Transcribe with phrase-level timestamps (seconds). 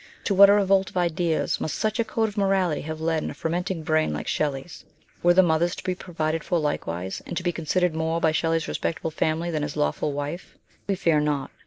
[0.23, 3.29] To what a revolt of ideas must such a code of morality have led in
[3.29, 4.83] a fer menting brain like Shelley's!
[5.21, 8.67] Were the mothers to be provided for likewise, and to be considered more by Shelley's
[8.67, 10.57] respectable family than his lawful wife?
[10.87, 11.51] We fear not.